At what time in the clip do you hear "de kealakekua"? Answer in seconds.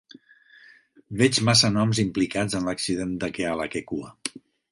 3.25-4.11